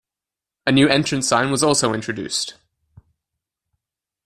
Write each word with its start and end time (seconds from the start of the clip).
A 0.65 0.71
new 0.71 0.87
entrance 0.89 1.27
sign 1.27 1.51
was 1.51 1.61
also 1.61 1.93
introduced. 1.93 2.55